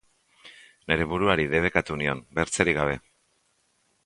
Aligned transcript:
Neure 0.91 1.05
buruari 1.11 1.45
debekatu 1.53 1.99
nion, 2.03 2.25
bertzerik 2.41 2.81
gabe. 2.83 2.99